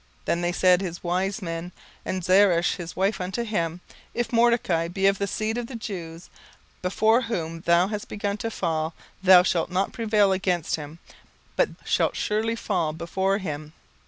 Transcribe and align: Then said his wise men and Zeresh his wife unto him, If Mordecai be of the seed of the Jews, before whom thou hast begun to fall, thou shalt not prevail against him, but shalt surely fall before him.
Then 0.25 0.51
said 0.51 0.81
his 0.81 1.03
wise 1.03 1.43
men 1.43 1.71
and 2.03 2.25
Zeresh 2.25 2.77
his 2.77 2.95
wife 2.95 3.21
unto 3.21 3.43
him, 3.43 3.81
If 4.15 4.33
Mordecai 4.33 4.87
be 4.87 5.05
of 5.05 5.19
the 5.19 5.27
seed 5.27 5.59
of 5.59 5.67
the 5.67 5.75
Jews, 5.75 6.31
before 6.81 7.21
whom 7.21 7.61
thou 7.61 7.87
hast 7.87 8.07
begun 8.09 8.37
to 8.37 8.49
fall, 8.49 8.95
thou 9.21 9.43
shalt 9.43 9.69
not 9.69 9.93
prevail 9.93 10.31
against 10.31 10.75
him, 10.75 10.97
but 11.55 11.69
shalt 11.85 12.15
surely 12.15 12.55
fall 12.55 12.93
before 12.93 13.37
him. 13.37 13.73